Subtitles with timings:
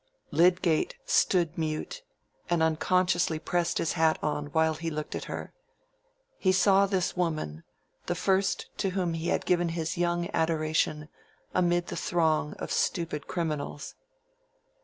[0.31, 2.01] _"Lydgate stood mute,
[2.49, 5.53] and unconsciously pressed his hat on while he looked at her.
[6.39, 12.53] He saw this woman—the first to whom he had given his young adoration—amid the throng
[12.55, 13.93] of stupid criminals.